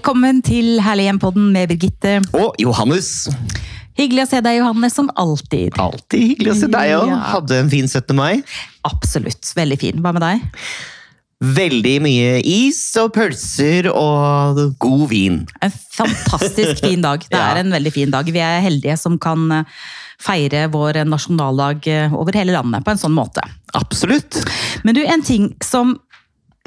[0.00, 2.14] Velkommen til Herlig hjem-podden med Birgitte.
[2.32, 3.26] Og Johannes.
[3.98, 5.76] Hyggelig å se deg, Johannes, som alltid.
[5.76, 7.10] Alltid hyggelig å se deg òg.
[7.10, 7.18] Ja.
[7.34, 8.14] Hadde en fin 17.
[8.16, 8.38] mai.
[8.88, 9.50] Absolutt.
[9.58, 10.00] Veldig fin.
[10.00, 10.48] Hva med deg?
[11.60, 15.42] Veldig mye is og pølser og god vin.
[15.60, 17.20] En fantastisk fin dag.
[17.28, 17.50] Det Ja.
[17.52, 18.24] er en veldig fin dag.
[18.32, 19.80] Vi er heldige som kan eh,
[20.16, 23.44] feire vår nasjonaldag eh, over hele landet på en sånn måte.
[23.76, 24.40] Absolutt.
[24.80, 25.98] Men du, en ting som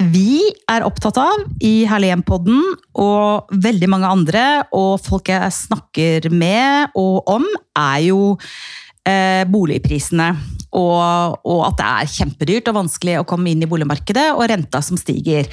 [0.02, 0.40] vi
[0.70, 2.62] er opptatt av i Herlig hjem-podden,
[2.98, 4.44] og veldig mange andre,
[4.74, 7.46] og folk jeg snakker med og om,
[7.78, 8.34] er jo
[9.06, 10.32] eh, boligprisene.
[10.74, 14.82] Og, og at det er kjempedyrt og vanskelig å komme inn i boligmarkedet, og renta
[14.82, 15.46] som stiger.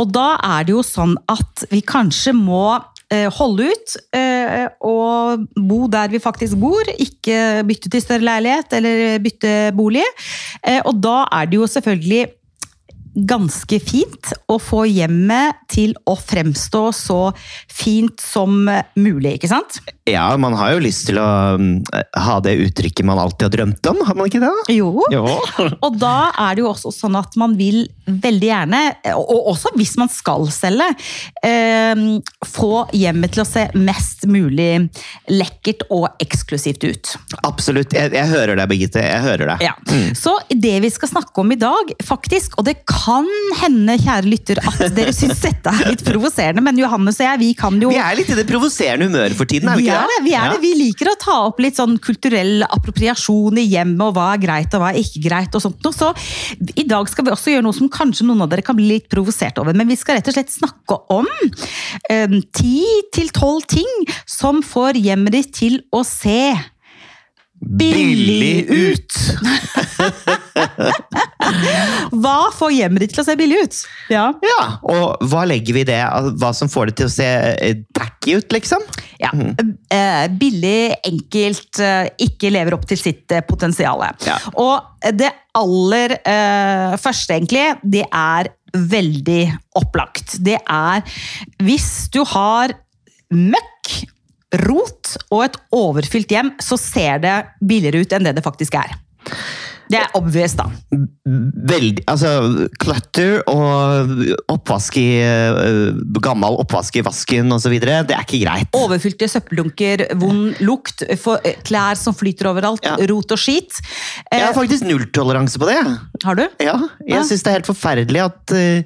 [0.00, 2.78] Og da er det jo sånn at vi kanskje må
[3.12, 8.78] eh, holde ut eh, og bo der vi faktisk bor, ikke bytte til større leilighet
[8.80, 10.06] eller bytte bolig.
[10.64, 12.30] Eh, Og da er det jo selvfølgelig
[13.14, 17.18] ganske fint å få hjemmet til å fremstå så
[17.70, 18.64] fint som
[18.96, 19.80] mulig, ikke sant?
[20.08, 21.28] Ja, man har jo lyst til å
[21.60, 21.84] mm,
[22.24, 24.52] ha det uttrykket man alltid har drømt om, har man ikke det?
[24.74, 25.04] Jo.
[25.12, 25.26] Jo.
[25.84, 28.80] Og da er det jo også sånn at man vil veldig gjerne,
[29.14, 30.88] og også hvis man skal selge,
[31.46, 32.00] eh,
[32.48, 34.88] få hjemmet til å se mest mulig
[35.30, 37.12] lekkert og eksklusivt ut.
[37.46, 37.94] Absolutt.
[37.94, 39.04] Jeg, jeg hører deg, Birgitte.
[39.06, 39.64] Jeg hører deg.
[39.68, 39.76] Ja.
[40.18, 43.01] Så det vi skal snakke om i dag, faktisk, og det kan
[43.58, 47.50] hende, kjære lytter, at dere syns dette er litt provoserende, men Johannes og jeg, vi
[47.58, 49.98] kan jo Vi er litt i det provoserende humøret for tiden, er vi vi ikke
[50.02, 50.52] er det, vi er Ja.
[50.54, 50.60] det.
[50.62, 54.74] Vi liker å ta opp litt sånn kulturell appropriasjon i hjemmet, og hva er greit
[54.78, 55.54] og hva er ikke greit.
[55.54, 55.82] og sånt.
[55.84, 55.92] noe.
[55.92, 56.12] så
[56.76, 59.08] I dag skal vi også gjøre noe som kanskje noen av dere kan bli litt
[59.12, 61.26] provosert over, men vi skal rett og slett snakke om
[62.56, 62.76] ti
[63.14, 63.90] til tolv ting
[64.26, 66.52] som får hjemmet ditt til å se
[67.62, 69.12] billig ut.
[72.22, 73.76] Hva får hjemmet ditt til å se billig ut?
[74.12, 74.24] Ja.
[74.44, 76.00] Ja, og hva legger vi i det?
[76.40, 78.82] Hva som får det til å se eh, tacky ut, liksom?
[79.22, 79.30] Ja.
[79.32, 84.04] Eh, billig, enkelt, eh, ikke lever opp til sitt potensial.
[84.26, 84.38] Ja.
[84.58, 89.42] Og det aller eh, første, egentlig, det er veldig
[89.78, 90.38] opplagt.
[90.40, 91.04] Det er
[91.62, 92.74] hvis du har
[93.32, 93.92] møkk,
[94.66, 98.96] rot og et overfylt hjem, så ser det billigere ut enn det det faktisk er.
[99.92, 100.64] Det er obvious, da.
[101.68, 102.30] Veldig, altså
[102.80, 104.22] Clutter og
[104.54, 105.90] oppvask i eh,
[106.24, 107.74] Gammel oppvask i vasken osv.
[107.82, 108.70] Det er ikke greit.
[108.78, 112.96] Overfylte søppeldunker, vond lukt, eh, klær som flyter overalt, Ja.
[113.10, 113.82] rot og skit.
[114.30, 115.76] Eh, Jeg har faktisk nulltoleranse på det.
[116.24, 116.48] har du?
[116.60, 117.22] Ja, jeg Ja.
[117.28, 118.82] syns det er helt forferdelig at, eh,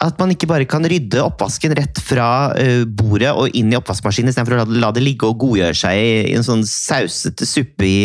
[0.00, 4.30] at man ikke bare kan rydde oppvasken rett fra eh, bordet og inn i oppvaskmaskinen
[4.30, 7.96] istedenfor å la, det ligge og godgjøre seg i, en sånn sausete suppe i,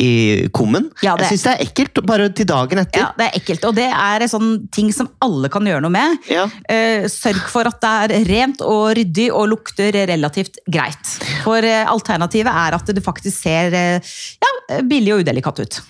[0.00, 0.10] i
[0.56, 0.86] kummen.
[1.04, 3.02] Ja, det- Jeg syns det er ekkelt, bare til dagen etter.
[3.02, 3.66] Ja, det er ekkelt.
[3.68, 6.16] Og det er en sånn ting som alle kan gjøre noe med.
[6.32, 6.46] Ja.
[6.68, 11.12] Eh, sørg for at det er rent og ryddig og lukter relativt greit.
[11.44, 15.80] For eh, alternativet er at det faktisk ser ja, billig og udelikat ut.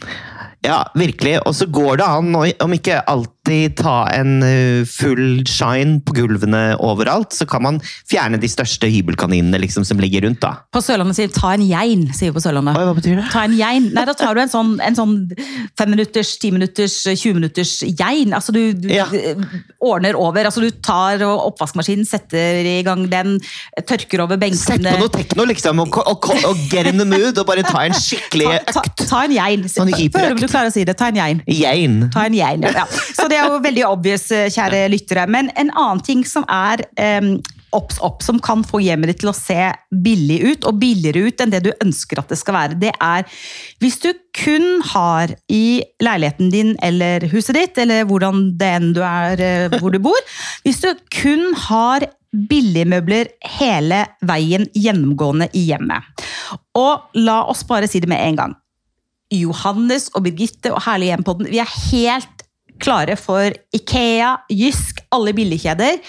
[0.65, 1.39] Ja, virkelig.
[1.47, 2.35] Og så går det an,
[2.65, 3.03] om ikke
[3.45, 8.89] alltid ta en eh, full shine på gulvene overalt, så kan man fjerne de største
[8.89, 10.41] hybelkaninene liksom, som ligger rundt.
[10.41, 10.55] da.
[10.73, 12.77] På Sørlandet sier vi 'ta en gein', sier vi på Sørlandet.
[12.77, 13.27] Oi, hva betyr det?
[13.33, 13.91] Ta en gein.
[13.93, 15.31] Nei, da tar du en sånn, en sånn
[15.77, 18.33] fem minutters, ti minutters, 20 minutters gein.
[18.33, 19.07] Altså du, du Ja.
[19.81, 20.45] ordner over.
[20.45, 23.41] Altså du tar oppvaskmaskinen, setter i gang den,
[23.87, 24.93] tørker over Sett benkene.
[24.97, 27.93] på noe tekno, liksom, og, og, og get in the mood, og bare ta en
[27.93, 29.09] skikkelig Ta, ta, økt.
[29.09, 29.69] ta en gein.
[29.69, 30.97] Sånn om du klarer å si det.
[30.97, 31.43] Ta en gein.
[31.47, 32.11] Gein.
[32.11, 32.71] Ta en gein, ja.
[32.73, 32.87] ja.
[33.15, 35.27] Så det er jo veldig obvious, eh, kjære lyttere.
[35.31, 36.85] Men en annen ting som er
[37.21, 37.37] um,
[37.75, 39.71] obs opp, som kan få hjemmet ditt til å se
[40.05, 43.27] billig ut, og billigere ut enn det du ønsker at det skal være, det er
[43.83, 49.03] hvis du kun har i leiligheten din eller huset ditt, eller hvordan det enn du
[49.07, 50.35] er eh, hvor du bor,
[50.67, 53.31] hvis du kun har billigmøbler
[53.61, 56.27] hele veien gjennomgående i hjemmet.
[56.75, 58.57] Og la oss bare si det med en gang.
[59.35, 62.34] Johannes og Birgitte og Herlig hjem-podden, vi er helt
[62.83, 66.01] klare for Ikea, Jysk, alle billigkjeder.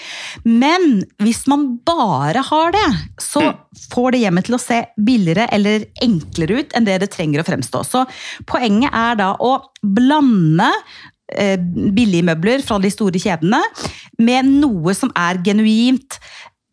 [0.44, 2.86] Men hvis man bare har det,
[3.22, 3.44] så
[3.92, 7.48] får det hjemmet til å se billigere eller enklere ut enn det det trenger å
[7.48, 7.84] fremstå.
[7.86, 8.06] Så
[8.50, 13.58] poenget er da å blande billigmøbler billige møbler fra de store kjedene
[14.22, 16.18] med noe som er genuint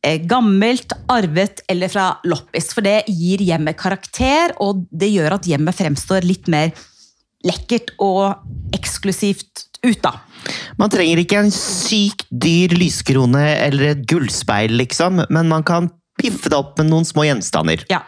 [0.06, 2.70] eh, gammelt, arvet eller fra loppis.
[2.76, 6.70] For det gir hjemmet karakter, og det gjør at hjemmet fremstår litt mer
[7.44, 10.16] lekkert og eksklusivt ut, da.
[10.80, 16.52] Man trenger ikke en sykt dyr lyskrone eller et gullspeil, liksom, men man kan piffe
[16.52, 17.86] det opp med noen små gjenstander.
[17.92, 18.02] Ja.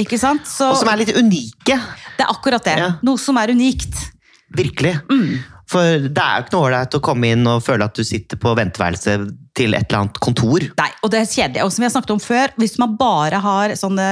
[0.00, 0.48] Ikke sant?
[0.50, 1.76] Så Og som er litt unike.
[2.16, 2.76] det er akkurat det.
[2.80, 2.90] Ja.
[3.06, 3.94] Noe som er unikt.
[4.56, 4.96] Virkelig.
[5.70, 8.40] For det er jo ikke noe ålreit å komme inn og føle at du sitter
[8.42, 10.64] på venteværelset til et eller annet kontor.
[10.80, 11.62] Nei, og det er kjedelig.
[11.62, 14.08] Og som vi har snakket om før, hvis man bare har sånne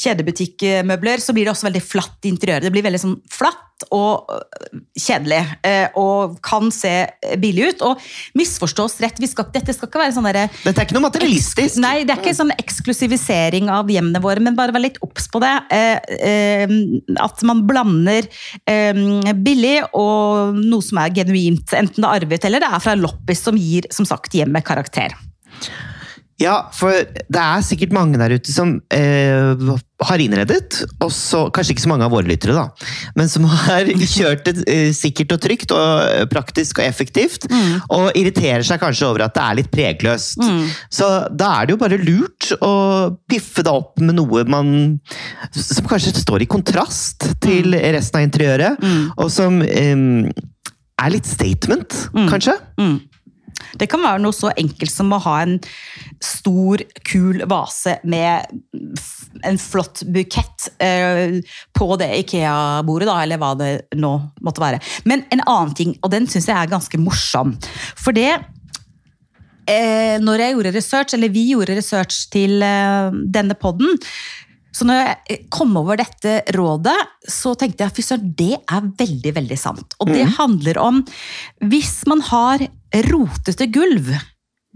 [0.00, 2.64] kjedebutikkmøbler, så blir det også veldig flatt i interiøret.
[2.68, 3.64] Det blir veldig sånn flatt
[3.94, 6.92] og øh, kjedelig, eh, og kan se
[7.40, 7.84] billig ut.
[7.88, 8.08] Og
[8.38, 11.80] misforstås rett, vi skal, dette skal ikke være sånn derre Dette er ikke noe materialistisk.
[11.82, 15.42] Nei, det er ikke sånn eksklusivisering av hjemmene våre, men bare vær litt obs på
[15.44, 15.54] det.
[15.74, 16.76] Eh,
[17.18, 18.26] at man blander
[18.68, 23.42] billig og noe som er genuint, enten det er arvet eller det er fra loppis,
[23.46, 25.14] som gir som sagt hjemmet karakter.
[26.38, 29.58] Ja, for det er sikkert mange der ute som eh,
[30.06, 32.68] har innredet, og så, kanskje ikke så mange av våre lyttere, da,
[33.18, 37.80] men som har kjørt det eh, sikkert og trygt og praktisk og effektivt, Mm.
[37.90, 40.38] og irriterer seg kanskje over at det er litt pregløst.
[40.94, 42.72] Så da er det jo bare lurt å
[43.30, 44.70] piffe det opp med noe man
[45.56, 47.80] som kanskje står i kontrast til Mm.
[47.98, 48.86] resten av interiøret,
[49.18, 50.30] og som eh,
[51.02, 51.98] er litt statement,
[52.30, 52.54] kanskje?
[52.78, 52.96] Mm.
[53.78, 55.56] Det kan være noe så enkelt som å ha en
[56.24, 58.48] stor, kul vase med
[59.46, 61.38] en flott bukett eh,
[61.76, 64.12] på det Ikea-bordet, da, eller hva det nå
[64.44, 64.82] måtte være.
[65.08, 67.54] Men en annen ting, og den syns jeg er ganske morsom.
[67.98, 68.30] For det
[69.68, 73.98] eh, Når jeg gjorde research, eller vi gjorde research til eh, denne podden,
[74.78, 76.96] så når jeg kom over dette rådet,
[77.26, 79.96] så tenkte jeg fy søren, det er veldig, veldig sant.
[79.98, 81.00] Og det handler om
[81.66, 82.62] hvis man har
[83.10, 84.14] rotete gulv,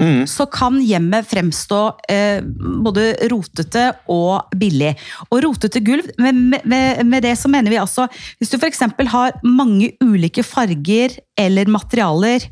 [0.01, 0.25] Mm.
[0.27, 1.79] så kan hjemmet fremstå
[2.11, 2.41] eh,
[2.83, 4.95] både rotete og billig.
[5.29, 8.09] Og rotete gulv, med, med, med det så mener vi altså
[8.41, 8.81] Hvis du f.eks.
[9.13, 12.49] har mange ulike farger eller materialer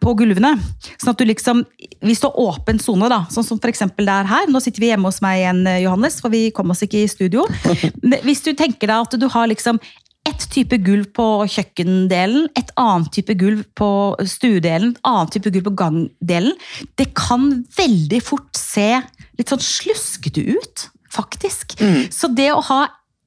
[0.00, 0.54] på gulvene.
[1.00, 1.64] Sånn at du liksom,
[2.02, 3.84] Hvis du har åpen sone, da, sånn som f.eks.
[3.96, 6.72] det er her Nå sitter vi hjemme hos meg igjen, eh, Johannes, for vi kom
[6.72, 7.44] oss ikke i studio.
[8.08, 9.80] Men hvis du tenker deg at du har liksom
[10.28, 13.90] ett type gulv på kjøkkendelen, et annet type gulv på
[14.30, 16.54] stuedelen, et annet type gulv på gangdelen.
[16.94, 19.00] Det kan veldig fort se
[19.38, 21.74] litt sånn sluskete ut, faktisk.
[22.14, 22.84] Så det å ha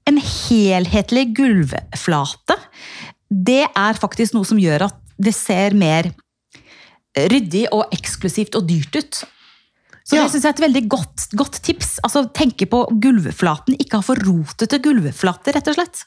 [0.08, 2.58] en helhetlig gulvflate,
[3.28, 6.12] det er faktisk noe som gjør at det ser mer
[7.16, 9.24] ryddig og eksklusivt og dyrt ut.
[10.06, 10.24] Så Ja.
[10.24, 12.00] det synes jeg er et veldig godt, godt tips.
[12.04, 16.04] Altså, Tenke på gulvflaten, ikke ha for rotete gulvflater, rett og slett.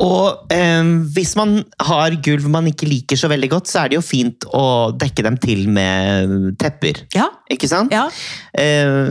[0.00, 0.82] Og eh,
[1.16, 4.44] hvis man har gulv man ikke liker så veldig godt, så er det jo fint
[4.54, 7.02] å dekke dem til med tepper.
[7.16, 7.90] Ja, Ikke sant?
[7.92, 8.06] ja.
[8.54, 9.10] Eh,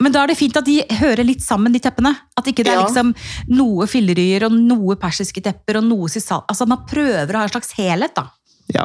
[0.00, 2.12] Men da er det fint at de hører litt sammen, de teppene.
[2.38, 2.86] At ikke det er Ja.
[2.86, 3.14] liksom
[3.48, 6.42] noe filleryer og noe persiske tepper og noe sisal...
[6.48, 8.28] Altså Man prøver å ha en slags helhet, da.
[8.74, 8.84] Ja.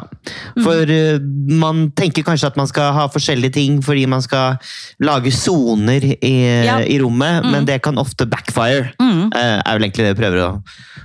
[0.64, 1.58] For mm.
[1.60, 4.56] man tenker kanskje at man skal ha forskjellige ting fordi man skal
[5.04, 6.34] lage soner i,
[6.64, 6.78] Ja.
[6.80, 8.94] i rommet, men det kan ofte backfire.
[9.00, 9.30] Mm.
[9.34, 10.50] eh, er vel egentlig det vi prøver å,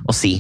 [0.08, 0.34] å si.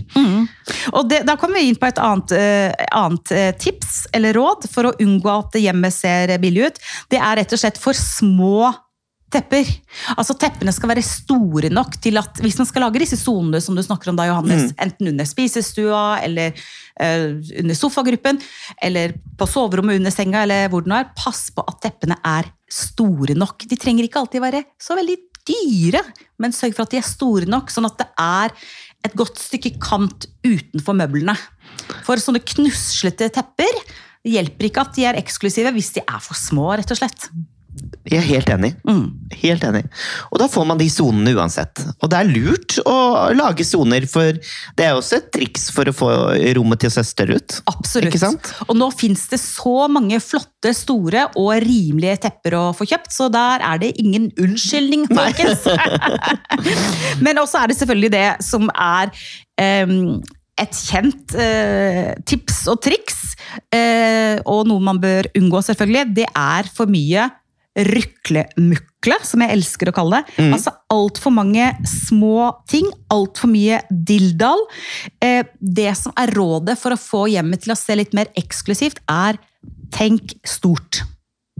[0.94, 4.70] Og det, Da kommer vi inn på et annet, eh, annet eh, tips eller råd
[4.72, 6.80] for å unngå at hjemmet ser billig ut.
[7.12, 8.72] Det er rett og slett for små
[9.34, 9.68] tepper.
[10.16, 13.78] Altså Teppene skal være store nok til at hvis man skal lage disse sonene som
[13.78, 18.42] du snakker om da, Johannes, enten under spisestua eller uh, under sofagruppen,
[18.82, 22.52] eller på soverommet under senga, eller hvor det nå er, pass på at teppene er
[22.70, 23.66] store nok.
[23.70, 25.18] De trenger ikke alltid være så veldig
[25.50, 26.04] dyre,
[26.42, 28.54] men sørg for at de er store nok, sånn at det er
[29.08, 31.38] et godt stykke kant utenfor møblene.
[32.06, 33.80] For sånne knuslete tepper
[34.28, 37.30] hjelper ikke at de er eksklusive hvis de er for små, rett og slett.
[38.10, 38.72] Jeg er helt enig.
[38.88, 39.04] Mm.
[39.42, 39.84] Helt enig.
[40.32, 41.84] Og da får man de sonene uansett.
[42.00, 42.96] Og det er lurt å
[43.38, 44.40] lage soner, for
[44.78, 46.10] det er også et triks for å få
[46.58, 47.60] rommet til å se større ut.
[47.70, 48.10] Absolutt.
[48.10, 48.52] Ikke sant?
[48.68, 53.30] Og nå fins det så mange flotte, store og rimelige tepper å få kjøpt, så
[53.34, 55.68] der er det ingen unnskyldning, folkens.
[57.26, 59.14] Men også er det selvfølgelig det som er
[59.86, 60.20] um,
[60.60, 63.20] et kjent eh, tips og triks,
[63.74, 66.16] eh, og noe man bør unngå, selvfølgelig.
[66.20, 67.30] Det er for mye
[67.88, 70.48] ryklemukle, som jeg elsker å kalle det.
[70.50, 74.66] Altså altfor mange små ting, altfor mye dilldall.
[75.24, 79.04] Eh, det som er rådet for å få hjemmet til å se litt mer eksklusivt,
[79.10, 79.40] er
[79.96, 81.04] tenk stort.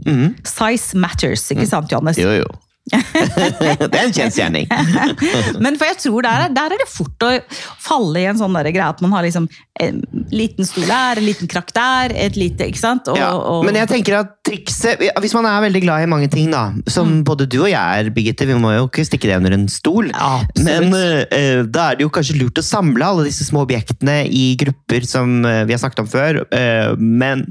[0.06, 0.36] Mm.
[0.46, 2.20] Size matters, ikke sant, Johannes?
[2.20, 2.50] Jo, jo.
[3.90, 4.68] det er en kjensgjerning.
[5.64, 7.32] Men for jeg tror der, er- der er det fort å
[7.80, 9.46] falle i en sånn greie at man har liksom
[9.80, 10.00] en
[10.34, 13.06] liten stol der, en liten krakk der, et lite, ikke sant?
[13.08, 16.28] Og, Ja, og, men jeg tenker at trikset Hvis man er veldig glad i mange
[16.32, 19.38] ting, da, som både du og jeg er, Birgitte, vi må jo ikke stikke det
[19.40, 23.24] under en stol, ja, men uh, da er det jo kanskje lurt å samle alle
[23.30, 27.46] disse små objektene i grupper som uh, vi har snakket om før, uh, men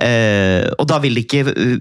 [0.00, 1.76] eh, Og da vil det ikke eh,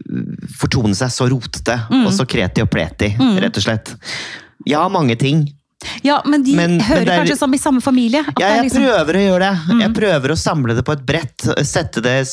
[0.59, 2.05] fortone seg så rotete Mm.
[2.07, 3.95] og så kreti og pleti, rett og slett.
[4.65, 5.47] Ja, mange ting.
[6.01, 8.23] ja, men de men- hører men er- kanskje sammen i samme familie.
[8.39, 8.87] Ja, jeg liksom- Mm.
[8.89, 9.79] prøver å gjøre det.
[9.81, 11.37] Jeg prøver å samle det på et brett.
[11.65, 12.27] Sette det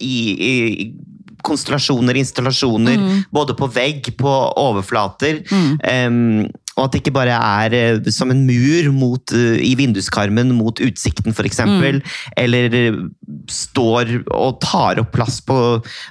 [0.00, 0.94] i, i
[1.42, 3.24] konstellasjoner, installasjoner, Mm.
[3.32, 5.42] både på vegg, på overflater.
[5.82, 6.48] em,
[6.82, 10.82] og at det ikke bare er eh, som en mur mot, eh, i vinduskarmen mot
[10.82, 11.60] utsikten, f.eks.
[11.68, 12.00] Mm.
[12.42, 12.96] Eller eh,
[13.46, 15.56] står og tar opp plass på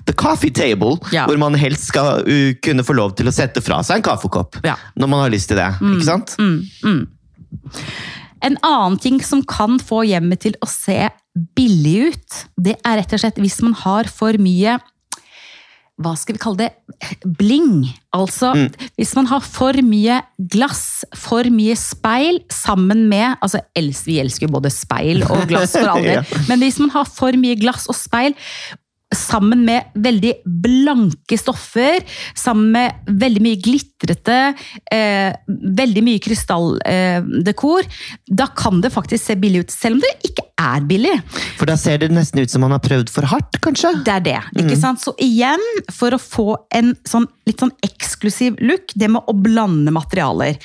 [0.07, 1.25] the coffee table, Ja.
[1.27, 2.23] hvor man helst skal
[2.63, 4.61] kunne få lov til å sette fra seg en kaffekopp.
[4.63, 4.77] Ja.
[4.95, 5.67] Når man har lyst til det.
[5.81, 6.35] ikke sant?
[6.39, 7.01] Mm, mm.
[8.47, 11.09] En annen ting som kan få hjemmet til å se
[11.55, 14.79] billig ut, det er rett og slett hvis man har for mye
[16.03, 16.70] hva skal vi kalle det?
[17.39, 17.86] Bling.
[18.15, 18.51] Altså,
[19.00, 20.20] hvis man har for mye
[20.51, 23.62] glass, for mye speil, sammen med altså,
[24.05, 26.20] Vi elsker jo både speil og glass, for all del.
[26.20, 26.43] Ja.
[26.50, 28.36] Men hvis man har for mye glass og speil,
[29.15, 31.99] sammen med veldig blanke stoffer,
[32.37, 34.37] sammen med veldig mye glitrete,
[34.91, 37.89] eh, veldig mye krystalldekor,
[38.27, 41.13] da kan det faktisk se billig ut, selv om det ikke er billig.
[41.57, 43.93] For da ser det nesten ut som man har prøvd for hardt, kanskje?
[44.05, 44.39] Det er det.
[44.61, 45.01] ikke sant?
[45.03, 49.91] Så igjen, for å få en sånn, litt sånn eksklusiv look, det med å blande
[49.93, 50.57] materialer.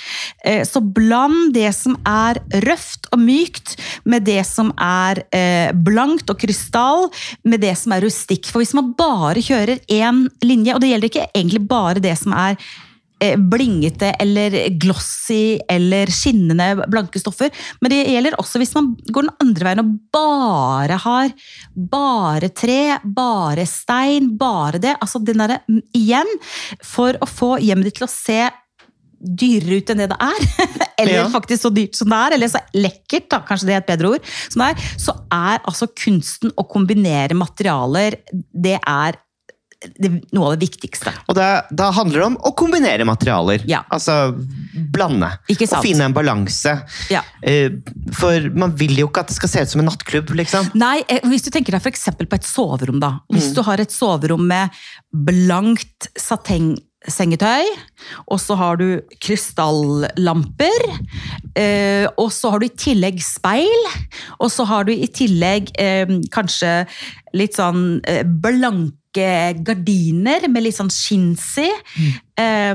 [0.45, 6.29] Eh, Så bland det som er røft og mykt, med det som er eh, blankt
[6.31, 7.09] og krystall,
[7.45, 8.05] med det som er
[8.37, 8.51] rustikk.
[8.53, 12.33] For hvis man bare kjører én linje, og det gjelder ikke egentlig bare det som
[12.33, 12.57] er
[13.21, 17.51] eh, blingete eller glossy eller skinnende blanke stoffer.
[17.81, 21.33] Men det gjelder også hvis man går den andre veien og bare har
[21.75, 24.97] bare tre, bare stein, bare det.
[25.01, 25.63] Altså den derre
[25.97, 26.29] Igjen,
[26.83, 28.45] for å få hjemmet ditt til å se
[29.27, 30.47] dyrere ut enn det det er,
[31.03, 31.27] eller Ja.
[31.35, 34.15] faktisk så dyrt som det er, eller så lekkert, da, kanskje det er et bedre
[34.17, 39.19] ord, som det er, så er altså kunsten å kombinere materialer, det er
[40.01, 41.13] det, noe av det viktigste.
[41.29, 43.61] Og da, da handler det om å kombinere materialer.
[43.69, 43.83] Ja.
[43.93, 44.33] Altså
[44.95, 45.29] blande.
[45.53, 45.83] Ikke sant?
[45.83, 46.73] Og finne en balanse.
[47.13, 47.21] Ja.
[47.45, 47.77] Eh,
[48.17, 50.71] For man vil jo ikke at det skal se ut som en nattklubb, liksom.
[50.81, 53.13] Nei, eh, hvis du tenker deg eksempel på et soverom da.
[53.31, 54.73] Hvis du har et soverom med
[55.13, 56.09] blankt
[57.07, 57.67] satengsengetøy,
[58.27, 60.87] og så har du krystallamper,
[61.57, 63.89] eh, og så har du i tillegg speil,
[64.39, 66.87] og så har du i tillegg eh, kanskje
[67.35, 71.71] litt sånn eh, blanke gardiner med litt sånn skinnsy.
[72.37, 72.75] Eh,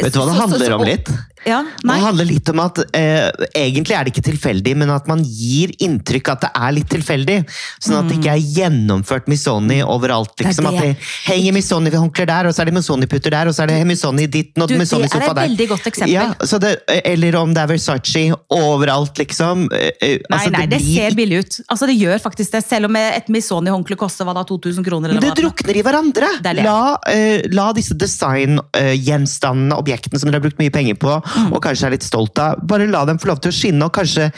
[0.00, 1.10] Vet du hva det handler om litt?
[1.46, 5.22] Ja, Det handler litt om at eh, egentlig er det ikke tilfeldig, men at man
[5.24, 7.38] gir inntrykk at det er litt tilfeldig.
[7.80, 10.34] Sånn at det ikke er gjennomført Missoni overalt.
[10.40, 10.74] Liksom, det.
[10.76, 13.78] At det henger Missoni-håndklær der, og så er det Missoni-putter der, og så er det
[13.88, 15.48] Missoni ditten og Du, det Missoni-sofa er et der.
[15.48, 16.12] veldig godt eksempel.
[16.12, 16.74] Ja, så det,
[17.08, 19.64] eller om det er Versace overalt, liksom.
[19.72, 21.58] Eh, eh, Nei, altså, nei, det blir ser billig ut.
[21.72, 25.14] Altså, det gjør faktisk det, selv om et Missoni-håndkle koster hva da, 2000 kroner?
[25.14, 25.40] Eller det hva?
[25.40, 26.30] drukner i hverandre!
[26.44, 26.68] Det er det.
[26.68, 31.16] La, eh, la disse designgjenstandene, objektene som dere har brukt mye penger på.
[31.52, 33.84] Og kanskje er litt stolt av, bare la dem få lov til å skinne.
[33.86, 34.30] og kanskje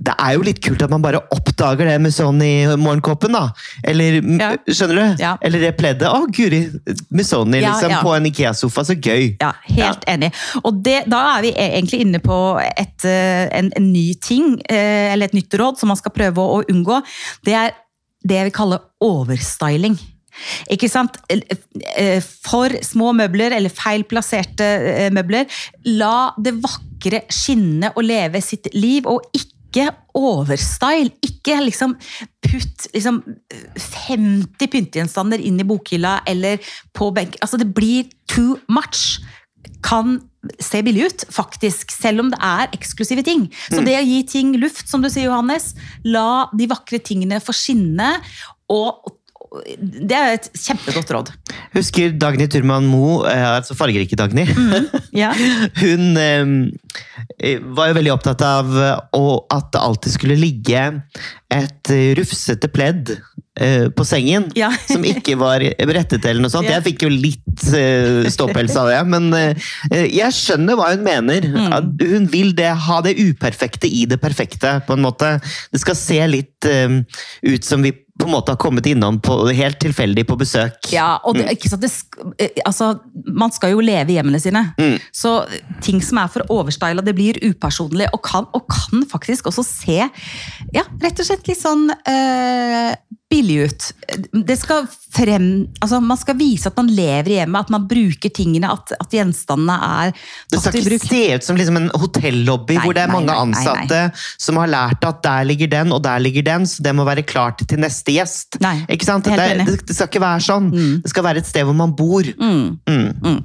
[0.00, 3.50] Det er jo litt kult at man bare oppdager det med sånn i morgenkåpen, da.
[3.84, 4.54] Eller, Ja.
[4.64, 5.22] skjønner du?
[5.22, 5.36] Ja.
[5.42, 6.08] Eller det pleddet.
[6.08, 6.70] Å, guri!
[7.10, 9.36] Missoni Ja, liksom, på en Ikea-sofa, så gøy!
[9.42, 10.32] Ja, helt enig.
[10.64, 14.58] Og det, da er vi e- egentlig inne på et, eh, en, en ny ting,
[14.70, 17.02] eh, eller et nytt råd som man skal prøve å, unngå.
[17.44, 17.72] Det er
[18.24, 19.98] det vi kaller kalle overstyling.
[20.72, 21.18] Ikke sant?
[21.30, 25.48] Eh, For små møbler, eller feil plasserte eh, møbler.
[26.00, 31.12] La det vakre skinne og leve sitt liv, og ikke overstyle.
[31.26, 31.96] Ikke liksom
[32.42, 33.22] putt liksom
[33.78, 36.58] 50 pyntegjenstander inn i bokhylla eller
[36.96, 37.38] på benk.
[37.42, 39.20] Altså, det blir too much
[39.84, 40.18] kan
[40.60, 43.46] se billig ut, faktisk, selv om det er eksklusive ting.
[43.68, 47.54] Så det å gi ting luft, som du sier, Johannes, la de vakre tingene få
[47.56, 48.14] skinne,
[48.70, 49.10] og
[49.50, 51.30] det er et kjempegodt råd.
[51.74, 54.44] Husker Dagny Turman Moe, eh, altså fargerike Dagny?
[55.16, 55.32] Ja.
[55.82, 58.94] Hun eh, var jo veldig opptatt av eh,
[59.50, 60.84] at det alltid skulle ligge
[61.50, 63.10] et eh, rufsete pledd
[63.58, 64.68] eh, på sengen, Ja.
[64.92, 66.70] som ikke var rettet eller noe sånt.
[66.70, 69.32] Jeg fikk jo litt eh, ståpels av det, men
[69.90, 71.48] jeg skjønner hva hun mener.
[71.50, 71.74] Mm.
[71.74, 75.34] At hun vil det, ha det uperfekte i det perfekte, på en måte.
[75.74, 77.00] Det skal se litt eh,
[77.50, 80.90] ut som vi på en måte har kommet innom på, helt tilfeldig på besøk.
[80.92, 81.92] Ja, og det, ikke sant, det,
[82.38, 82.92] eh, altså,
[83.26, 84.64] Man skal jo leve i hjemmene sine.
[85.12, 85.40] Så
[85.84, 88.10] ting som er for overstyla, det blir upersonlig.
[88.16, 92.92] Og kan, og kan faktisk også se ja, rett og slett litt sånn eh,
[93.30, 93.84] billig ut.
[94.46, 95.44] Det skal frem,
[95.82, 99.14] altså Man skal vise at man lever i hjemmet, at man bruker tingene, at, at
[99.14, 100.12] gjenstandene er
[100.50, 103.30] Det skal ikke se ut som liksom en hotellobby Nei, hvor det er nei, mange
[103.30, 104.00] nei, nei, ansatte
[104.42, 107.24] som har lært at der ligger den og der ligger den, så det må være
[107.26, 108.58] klart til neste gjest.
[108.90, 109.26] Ikke sant?
[109.26, 110.70] Det, er, det, skal ikke være sånn.
[111.04, 112.26] Det skal være et sted hvor man bor.
[112.40, 113.40] Mm.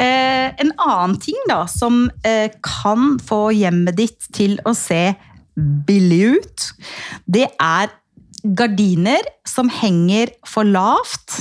[0.00, 5.12] Eh, en annen ting da, som eh, kan få hjemmet ditt til å se
[5.86, 6.68] billig ut,
[7.28, 7.92] det er
[8.42, 11.40] gardiner som henger for lavt,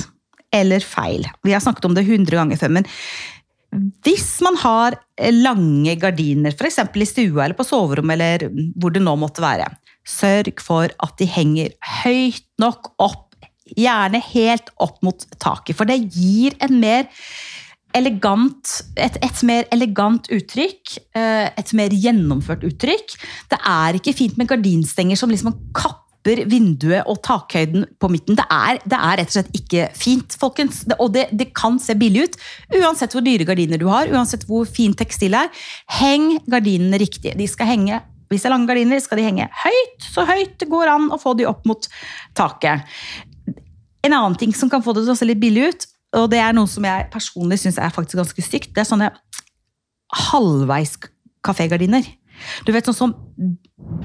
[0.54, 1.28] eller feil?
[1.44, 2.90] Vi har snakket om det 100 ganger før, men
[4.04, 4.98] hvis man har
[5.32, 6.82] lange gardiner, f.eks.
[6.92, 9.70] i stua eller på soverommet, eller hvor det nå måtte være,
[10.08, 13.28] sørg for at de henger høyt nok opp,
[13.72, 17.08] gjerne helt opp mot taket, for det gir mer
[17.96, 20.98] elegant, et, et, mer elegant uttrykk.
[21.16, 23.16] eh, Et mer gjennomført uttrykk.
[23.52, 28.38] Det er ikke fint med gardinstenger som liksom kapper vinduet og takhøyden på midten.
[28.38, 30.84] Det er, det er rett og slett ikke fint, folkens.
[30.86, 32.40] Det, og det, det kan se billig ut.
[32.82, 35.50] Uansett hvor dyre gardiner du har, uansett hvor fin tekstil er.
[36.00, 37.34] Heng gardinene riktig.
[37.40, 38.02] De skal henge
[38.32, 41.18] hvis det er lange gardiner, skal de henge høyt, så høyt det går an å
[41.20, 41.88] få de opp mot
[42.38, 42.88] taket.
[44.08, 46.40] En annen ting som kan få det til å se litt billig ut, og det
[46.40, 49.12] er noe som jeg personlig syns er faktisk ganske stygt, det er sånne
[50.30, 50.96] halvveis
[51.44, 52.08] kafégardiner.
[52.66, 53.16] Du vet, sånn som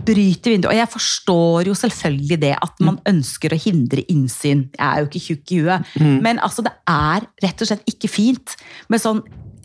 [0.06, 0.70] bryter vinduet.
[0.72, 4.68] Og jeg forstår jo selvfølgelig det at man ønsker å hindre innsyn.
[4.76, 5.96] Jeg er jo ikke tjukk i huet.
[6.24, 8.56] Men altså, det er rett og slett ikke fint
[8.92, 9.24] med sånn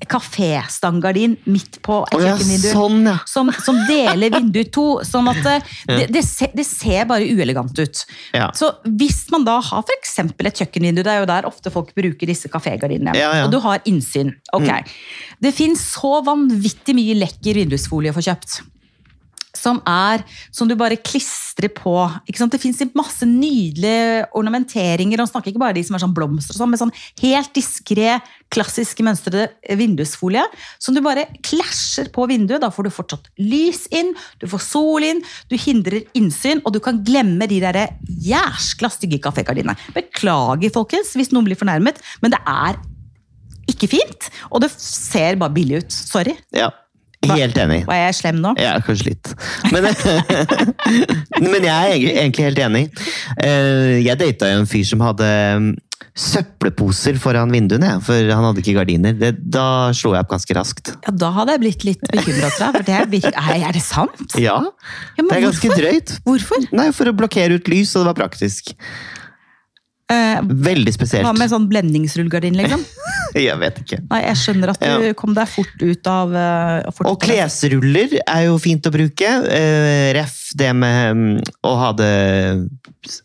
[0.09, 2.67] kaféstanggardin midt på et oh, ja, kjøkkenvindu.
[2.71, 3.15] sånn, ja.
[3.29, 4.85] Som, som deler vinduet i to.
[5.07, 5.57] Sånn at det,
[5.89, 8.03] det, det, ser, det ser bare uelegant ut.
[8.37, 8.49] Ja.
[8.57, 11.93] Så hvis man da har for eksempel et kjøkkenvindu, det er jo der ofte folk
[11.97, 14.33] bruker disse kafégardinene, og du har innsyn.
[14.57, 14.69] Ok.
[15.41, 18.61] Det fins så vanvittig mye lekker vindusfolie å få kjøpt.
[19.61, 21.93] Som er som du bare klistrer på.
[22.25, 25.21] Det fins masse nydelige ornamenteringer.
[25.21, 28.17] Og snakker ikke bare de som er sånn blomster, og sånn, men sånn helt diskré,
[28.51, 29.47] klassiske mønstrede
[29.79, 30.43] vindusfolie.
[30.81, 32.63] Som du bare klasjer på vinduet.
[32.63, 36.81] Da får du fortsatt lys inn, du får sol inn, du hindrer innsyn, og du
[36.83, 39.77] kan glemme de der jæskla stygge kafégardinene.
[39.95, 42.81] Beklager, folkens, hvis noen blir fornærmet, men det er
[43.71, 44.27] ikke fint.
[44.49, 45.93] Og det ser bare billig ut.
[45.93, 46.33] Sorry.
[46.55, 46.71] Ja,
[47.29, 47.83] helt enig.
[47.85, 48.55] Var jeg slem nå?
[48.57, 49.31] Ja, kanskje litt.
[49.71, 49.85] Men,
[51.51, 51.93] men jeg er
[52.25, 52.83] egentlig- helt enig.
[53.37, 55.27] Eh, Jeg data jo en fyr som hadde
[55.61, 55.69] mm,
[56.17, 59.13] søppelposer foran vinduene, for han hadde ikke gardiner.
[59.17, 60.93] Det, da slo jeg opp ganske raskt.
[61.05, 62.49] Ja, Da hadde jeg blitt litt bekymra.
[62.57, 64.25] For det er, virke- er, det sant?
[64.35, 64.57] Ja,
[65.17, 65.81] Ja, det er ganske hvorfor?
[65.85, 66.15] drøyt.
[66.25, 66.67] Hvorfor?
[66.73, 68.73] Nei, For å blokkere ut lys, og det var praktisk.
[70.11, 71.37] Eh, Veldig hva spesielt.
[71.39, 72.81] med sånn blendingsrullegardin, liksom?
[73.47, 73.99] Jeg vet ikke.
[74.09, 75.13] Nei, jeg skjønner at du Ja.
[75.17, 79.31] kom deg fort ut av eh, fort Og klesruller er jo fint å bruke.
[79.51, 82.11] Eh, ref det med mm, å ha det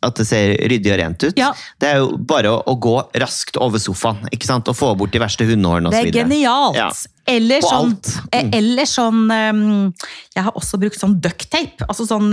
[0.07, 1.35] At det ser ryddig og rent ut.
[1.41, 1.51] Ja.
[1.83, 4.69] Det er jo bare å, å gå raskt over sofaen ikke sant?
[4.71, 6.79] og få bort de verste hundehårene Det er genialt!
[6.79, 6.89] Ja.
[7.27, 7.95] Eller På sånn,
[8.31, 11.83] eh, eller sånn Jeg har også brukt sånn ducktape.
[11.91, 12.31] Altså sånn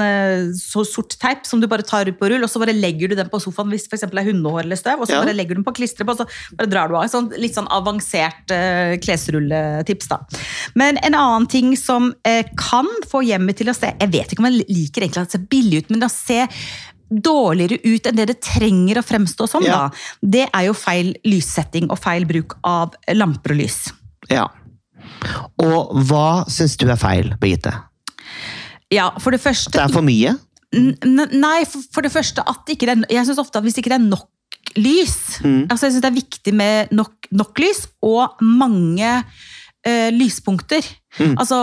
[0.53, 3.15] så sort teip som du bare tar ut på rull, og så bare legger du
[3.17, 5.01] den på sofaen hvis for det er hundehår eller støv.
[5.01, 5.23] Og så Ja.
[5.23, 7.09] bare legger du den på klistret på, og så bare drar du av.
[7.09, 10.19] Sånn, litt sånn avansert eh, klesrulletips, da.
[10.79, 14.43] Men en annen ting som eh, kan få hjemmet til å se Jeg vet ikke
[14.43, 16.41] om jeg liker egentlig at det ser billig ut, men å se
[17.13, 19.85] dårligere ut enn det det trenger å fremstå som, Ja.
[19.87, 20.05] da.
[20.21, 23.79] Det er jo feil lyssetting og feil bruk av lamper og lys.
[24.31, 24.47] Ja.
[25.61, 27.75] Og hva syns du er feil, Birgitte?
[28.93, 30.35] Ja, for det første Det er for mye?
[30.73, 34.07] Nei, for, det første at ikke det Jeg synes ofte at hvis ikke det er
[34.07, 34.29] nok
[34.75, 35.67] lys Mm.
[35.69, 39.23] altså Jeg synes det er viktig med nok, nok lys og mange
[39.87, 40.85] uh, lyspunkter.
[41.19, 41.35] Mm.
[41.37, 41.57] Altså,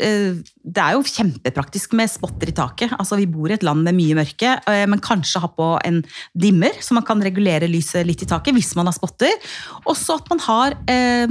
[0.00, 2.94] eh, det er jo kjempepraktisk med spotter i taket.
[2.96, 6.00] Altså, vi bor i et land med mye mørke, eh, men kanskje ha på en
[6.34, 9.32] dimmer, så man kan regulere lyset litt i taket hvis man har spotter.
[9.86, 11.26] Også at man har eh,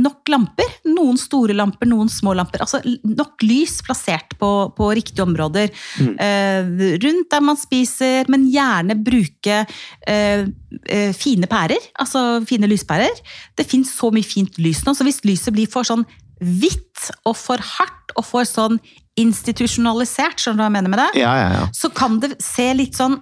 [0.00, 0.78] nok lamper.
[0.88, 2.64] Noen store lamper, noen små lamper.
[2.64, 5.70] Altså nok lys plassert på, på riktige områder.
[6.00, 6.72] Eh,
[7.04, 10.46] rundt der man spiser, men gjerne bruke eh,
[10.88, 11.90] eh, fine pærer.
[12.00, 13.22] Altså fine lyspærer.
[13.56, 16.06] Det fins så mye fint lys nå, så hvis lyset blir for sånn
[16.40, 18.80] hvitt og for hardt og for sånn
[19.20, 21.08] institusjonalisert, skjønner du hva jeg mener med det?
[21.20, 21.64] Ja, ja, ja.
[21.76, 23.18] så kan det se litt sånn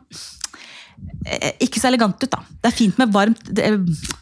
[1.61, 2.41] ikke så elegant ut, da.
[2.63, 3.77] Det er fint med varmt er,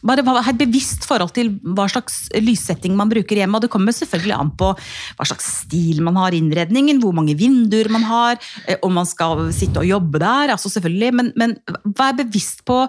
[0.05, 3.57] Bare ha et bevisst forhold til hva slags lyssetting man bruker hjemme.
[3.57, 7.37] Og det kommer selvfølgelig an på hva slags stil man har i innredningen, hvor mange
[7.39, 10.53] vinduer man har, eh, om man skal sitte og jobbe der.
[10.55, 11.55] altså selvfølgelig, Men, men
[11.97, 12.79] vær bevisst på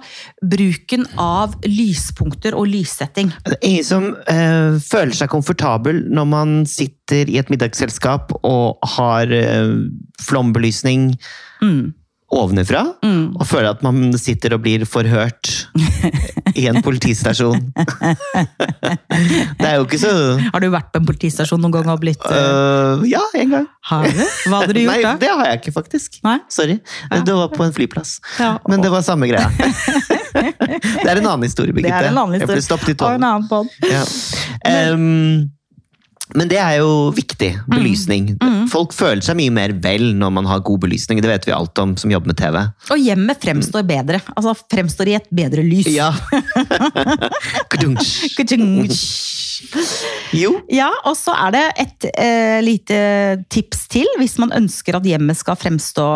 [0.43, 3.33] bruken av lyspunkter og lyssetting.
[3.45, 8.79] Det er ingen som øh, føler seg komfortabel når man sitter i et middagsselskap og
[8.97, 9.89] har øh,
[10.21, 11.15] flombelysning
[11.63, 11.95] Mm.
[12.29, 13.37] Ovenifra, Mm.
[13.41, 15.49] og føler at man sitter og blir forhørt
[16.55, 17.71] i en politistasjon.
[19.59, 20.11] det er jo ikke så
[20.53, 23.01] Har du vært på en politistasjon noen gang og blitt uh...
[23.09, 23.67] Ja, en gang.
[23.89, 24.21] Har du?
[24.51, 25.15] Hva hadde du gjort Nei, da?
[25.23, 26.21] det har jeg ikke, faktisk.
[26.27, 26.37] Nei?
[26.53, 26.79] Sorry.
[27.11, 27.21] Ja.
[27.25, 28.19] Det var på en flyplass.
[28.39, 29.49] Ja, Men det var samme greia.
[30.35, 31.97] det er en annen historie, Birgitte.
[31.97, 32.67] Det er en annen Jeg ble historie.
[32.69, 33.73] stoppet i Og en annen podd.
[33.89, 34.05] Ja.
[36.37, 37.51] Men det er jo viktig.
[37.71, 38.35] Belysning.
[38.73, 41.23] Folk føler seg mye mer vel når man har god belysning.
[41.25, 42.59] Det vet vi alt om som jobber med TV.
[42.93, 44.21] Og hjemmet fremstår bedre.
[44.35, 45.89] Altså fremstår i et bedre lys.
[45.95, 46.13] Ja.
[50.37, 50.53] Jo.
[50.71, 52.99] Ja, og så er det et eh, lite
[53.51, 56.09] tips til hvis man ønsker at hjemmet skal fremstå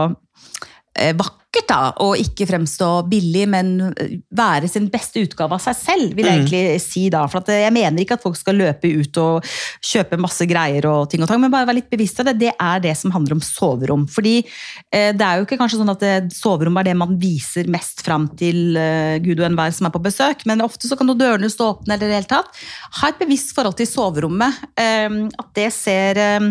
[0.99, 5.77] eh, vakkert, da, og ikke fremstå billig, men eh, være sin beste utgave av seg
[5.77, 7.27] selv, vil jeg egentlig si da.
[7.29, 9.45] For at eh, jeg mener ikke at folk skal løpe ut og
[9.85, 12.39] kjøpe masse greier og ting og tang, men bare være litt bevisst av det.
[12.41, 14.07] Det er det som handler om soverom.
[14.09, 17.69] Fordi eh, det er jo ikke kanskje sånn at det, soverom er det man viser
[17.73, 21.09] mest fram til eh, gud og enhver som er på besøk, men ofte så kan
[21.13, 22.63] jo dørene stå åpne eller i det hele tatt.
[23.03, 24.63] Ha et bevisst forhold til soverommet.
[24.81, 26.51] eh, At det ser eh,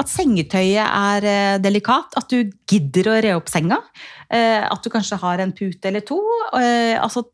[0.00, 2.16] At sengetøyet er eh, delikat.
[2.18, 3.78] At du gidder å re opp senga.
[4.40, 6.18] Eh, At du kanskje har en pute eller to.
[6.56, 7.24] eh, Altså,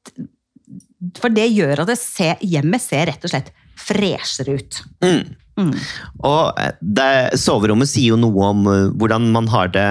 [1.21, 4.81] for det gjør at det ser, hjemmet ser rett og slett freshere ut.
[5.05, 5.35] Mm.
[5.57, 5.75] Mm.
[6.27, 8.65] Og eh, det, soverommet sier jo noe om
[8.99, 9.89] hvordan man har det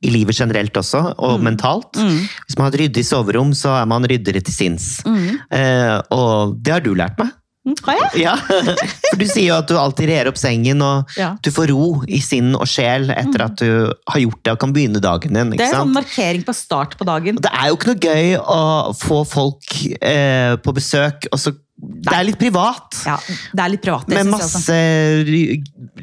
[0.00, 1.98] i livet generelt også, og mentalt.
[2.00, 2.22] Mm.
[2.46, 4.86] Hvis man har et ryddig soverom, så er man ryddigere til sinns.
[5.04, 5.26] Mm.
[5.52, 7.34] Eh, og det har du lært meg.
[7.70, 7.86] Mm.
[7.86, 8.22] Har jeg?
[8.24, 11.32] Ja, for Du sier jo at du alltid rer opp sengen, og Ja.
[11.42, 13.70] du får ro i sinn og sjel etter at du
[14.10, 15.50] har gjort det og kan begynne dagen din.
[15.56, 17.40] Det er en sånn markering på start på dagen.
[17.40, 18.60] Det er jo ikke noe gøy å
[18.98, 22.98] få folk eh, på besøk, og så Det er litt privat.
[23.08, 23.14] Ja,
[23.56, 24.04] det er litt privat.
[24.06, 24.74] det Med masse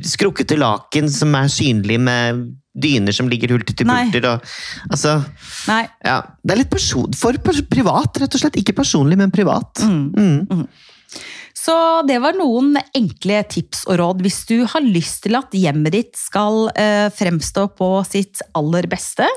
[0.01, 4.27] skrukkete laken som er synlig med dyner som ligger hulter-til-pulter bulter.
[4.32, 5.15] Og, altså,
[5.67, 5.84] Nei.
[6.06, 7.38] ja, det er litt person, for
[7.69, 8.60] privat, rett og slett.
[8.62, 9.82] Ikke personlig, men privat.
[9.82, 10.67] Mm.
[11.67, 11.75] Så
[12.08, 16.13] det var noen enkle tips og råd hvis du har lyst til at hjemmet ditt
[16.15, 19.27] skal eh, fremstå på sitt aller beste.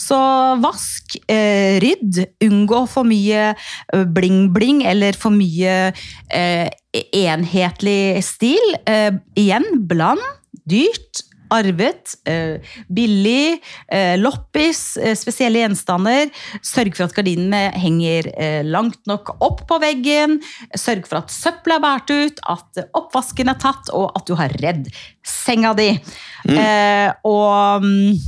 [0.00, 0.16] Så
[0.64, 5.76] vask, eh, rydd, unngå for mye eh, bling-bling eller for mye
[6.32, 8.76] eh, enhetlig stil.
[9.36, 10.22] Igjen, bland,
[10.64, 16.30] dyrt, arvet, eh, billig, eh, loppis, eh, spesielle gjenstander.
[16.62, 18.30] Sørg for at gardinene henger
[18.64, 20.40] langt nok opp på veggen.
[20.76, 24.54] Sørg for at søppelet er båret ut, at oppvasken er tatt, og at du har
[24.62, 24.88] redd
[25.24, 25.90] senga di.
[26.48, 28.18] Eh, og mm,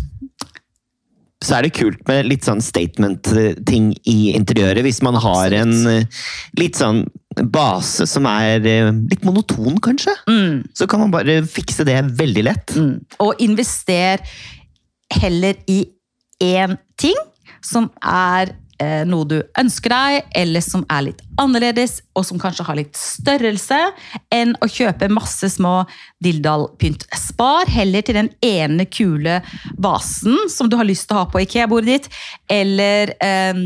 [1.44, 4.82] Så er det kult med litt sånn statement-ting i interiøret.
[4.82, 6.06] Hvis man har en
[6.56, 7.04] litt sånn
[7.44, 10.14] base som er eh, litt monoton, kanskje.
[10.28, 12.76] mm, Så kan man bare fikse det veldig lett.
[12.76, 12.94] mm.
[13.20, 14.22] Og invester
[15.20, 15.84] heller i
[16.42, 17.16] én ting
[17.64, 22.64] som er eh, noe du ønsker deg, eller som er litt annerledes, og som kanskje
[22.68, 23.78] har litt størrelse,
[24.32, 25.82] enn å kjøpe masse små
[26.24, 27.06] dilldall-pynt.
[27.16, 29.40] Spar heller til den ene kule
[29.76, 32.08] vasen som du har lyst til å ha på Ikea-bordet ditt,
[32.52, 33.62] eller eh,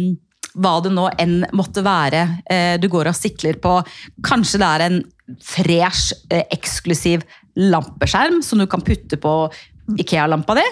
[0.55, 3.77] hva det nå enn måtte være eh, du går og sikler på.
[4.27, 5.01] Kanskje det er en
[5.47, 7.23] fresh, eh, eksklusiv
[7.61, 9.35] lampeskjerm som du kan putte på
[9.99, 10.65] Ikea-lampa di.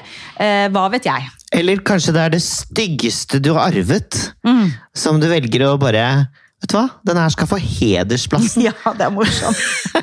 [0.42, 1.30] Eh, hva vet jeg.
[1.58, 4.68] Eller kanskje det er det styggeste du har arvet, Mm.
[4.94, 8.64] som du velger å bare Vet du hva, den her skal få hedersplassen.
[8.66, 9.60] Ja, det er morsomt.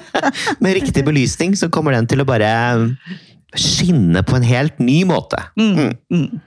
[0.63, 2.95] Med riktig belysning så kommer den til å bare
[3.59, 5.41] skinne på en helt ny måte.
[5.59, 6.39] Mm.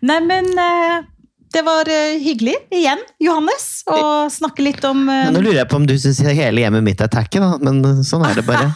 [0.00, 1.04] Nei, men eh,
[1.52, 4.00] det var eh, hyggelig igjen, Johannes, å
[4.38, 7.10] snakke litt om eh, Nå lurer jeg på om du syns hele hjemmet mitt er
[7.12, 7.56] tacky, da.
[7.62, 8.68] Men sånn er det bare.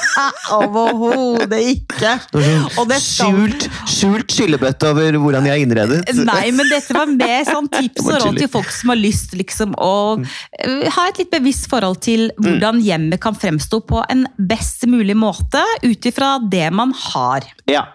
[0.58, 2.16] Overhodet ikke.
[2.94, 6.00] Det skal Skjult, skjult skyllebøtte over hvordan jeg har innredet.
[6.26, 9.74] Nei, men dette var mer sånn tips og råd til folk som har lyst liksom,
[9.80, 14.84] å eh, ha et litt bevisst forhold til hvordan hjemmet kan fremstå på en best
[14.90, 17.48] mulig måte ut ifra det man har.
[17.70, 17.86] Ja.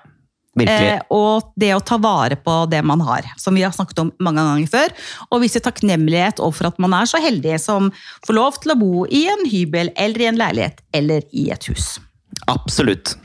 [0.68, 4.12] Eh, og det å ta vare på det man har, som vi har snakket om
[4.20, 4.96] mange ganger før.
[5.30, 7.92] Og vise takknemlighet overfor at man er så heldig som
[8.28, 11.70] får lov til å bo i en hybel eller i en leilighet eller i et
[11.72, 11.96] hus.
[12.52, 13.16] Absolutt.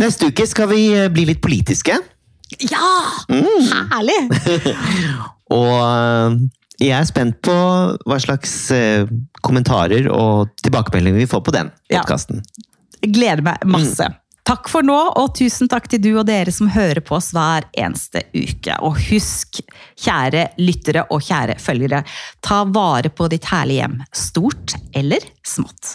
[0.00, 1.98] Neste uke skal vi eh, bli litt politiske.
[2.68, 2.88] Ja!
[3.92, 4.18] Herlig!
[5.52, 6.40] Og eh,
[6.82, 7.54] jeg er spent på
[8.08, 9.04] hva slags eh,
[9.44, 12.02] kommentarer og tilbakemeldinger vi får på den Ja.
[13.02, 14.06] Gleder meg masse.
[14.42, 17.68] Takk for nå, og tusen takk til du og dere som hører på oss hver
[17.78, 18.74] eneste uke.
[18.82, 19.62] Og husk,
[20.02, 22.02] kjære lyttere og kjære følgere,
[22.42, 24.00] ta vare på ditt herlige hjem.
[24.10, 25.94] Stort eller smått.